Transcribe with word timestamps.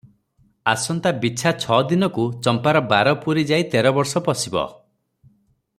ଆସନ୍ତା 0.71 1.11
ବିଛା 1.25 1.51
ଛ 1.65 1.77
ଦିନକୁ 1.91 2.25
ଚମ୍ପାର 2.47 2.81
ବାର 2.93 3.15
ପୁରି 3.27 3.45
ଯାଇ 3.53 3.69
ତେର 3.75 3.93
ବର୍ଷ 3.99 4.23
ପଶିବ। 4.31 4.65